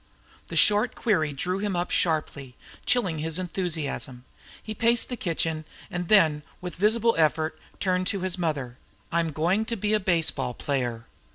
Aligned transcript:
The 0.47 0.55
short 0.55 0.95
query 0.95 1.31
drew 1.31 1.59
him 1.59 1.75
up 1.75 1.91
sharply, 1.91 2.55
chilling 2.87 3.19
his 3.19 3.37
enthusiasm. 3.37 4.25
He 4.63 4.73
paced 4.73 5.09
the 5.09 5.15
kitchen, 5.15 5.63
and 5.91 6.07
then, 6.07 6.41
with 6.59 6.73
a 6.73 6.79
visible 6.81 7.13
effort, 7.19 7.59
turned 7.79 8.07
to 8.07 8.21
his 8.21 8.35
mother. 8.35 8.79
"I 9.11 9.19
am 9.19 9.29
going 9.31 9.63
to 9.65 9.75
be 9.75 9.93
a 9.93 9.99
baseball 9.99 10.55
player." 10.55 11.05